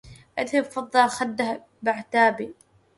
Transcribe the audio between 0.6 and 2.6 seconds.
فضة خده بعتابي